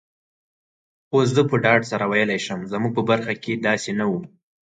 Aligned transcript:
خو 1.07 1.17
زه 1.35 1.41
په 1.49 1.55
ډاډ 1.63 1.81
سره 1.91 2.05
ویلای 2.11 2.39
شم، 2.45 2.59
زموږ 2.71 2.91
په 2.97 3.01
برخه 3.09 3.33
کي 3.43 3.51
داسي 3.65 3.91
نه 3.99 4.05
وو. 4.09 4.19